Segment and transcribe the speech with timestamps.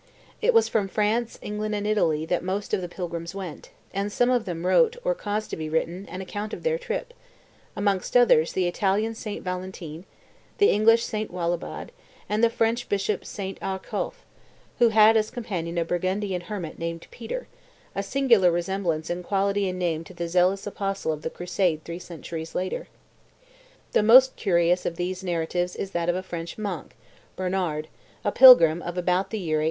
[0.41, 4.31] It was from France, England, and Italy that most of the pilgrims went, and some
[4.31, 7.13] of them wrote, or caused to be written, an account of their trip,
[7.75, 10.05] amongst others the Italian Saint Valentine,
[10.57, 11.91] the English Saint Willibald,
[12.27, 14.25] and the French Bishop Saint Arculf,
[14.79, 17.47] who had as companion a Burgundian hermit named Peter,
[17.93, 21.99] a singular resemblance in quality and name to the zealous apostle of the Crusade three
[21.99, 22.87] centuries later.
[23.91, 26.95] The most curious of these narratives is that of a French monk,
[27.35, 27.87] Bernard,
[28.25, 29.57] a pilgrim of about the year 870.